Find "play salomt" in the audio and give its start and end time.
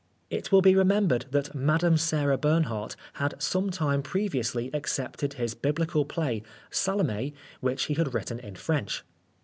6.05-7.33